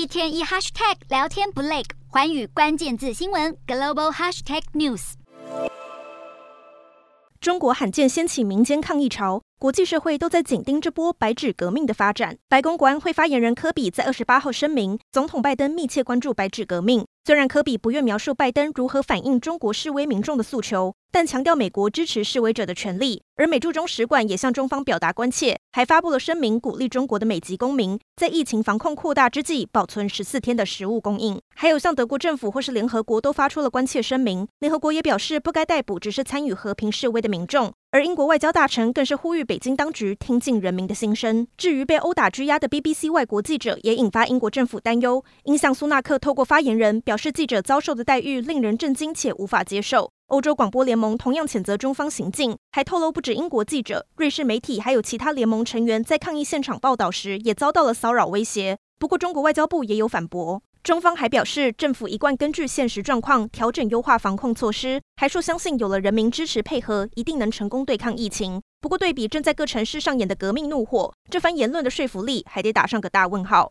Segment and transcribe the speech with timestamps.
[0.00, 5.12] 一天一 hashtag 聊天不累，寰宇关键字新闻 global hashtag news。
[7.38, 12.38] 中国罕见掀起民间抗议潮，国际社会都在紧盯这波白纸革命的发展。
[12.48, 17.04] 白宫国安会发言人科比在二十八号声明，总统拜登密切关注白纸革命。
[17.22, 23.22] 虽然科比不愿描述拜登如何反映中国示威民众的诉求，但强调美国支持示威者的权利。
[23.36, 31.40] 而美驻中使馆也向中方表达关切，还发布了声明，鼓励中国的美籍公民在疫情防控扩大之际保存十四天的食物供应。
[31.54, 34.48] 还有向德国政府或是联合国都发出了关切声明。
[34.58, 37.72] 联合国也表示不该逮捕只是参与和平示威的民众。
[37.92, 41.44] 而英国外交大臣更是呼吁北京当局听进人民的心声。
[41.56, 45.24] 至于被殴打拘押的 BBC 外国记者，也引发英国政府担忧。
[45.42, 50.12] 英相苏纳克透过发言人表示，记者遭受的待遇令人震惊且无法接受。
[50.28, 58.78] 欧洲广播联盟同样谴责中方行径，还透露不止英国记者、瑞士媒体，还有其他联盟成员在抗议现场报道时也遭到了骚扰威胁。
[59.00, 60.62] 不过，中国外交部也有反驳。
[60.82, 68.62] 中方还表示，政府一贯根据现实状况调整优化防控措施，还说相信有了人民支持配合，一定能成功对抗疫情。
[68.80, 73.68] 不过，对比正在各城市上演的革命怒火，这番言论的说服力还得打上个大问号。